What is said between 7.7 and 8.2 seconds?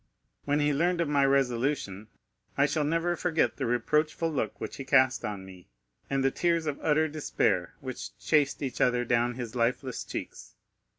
which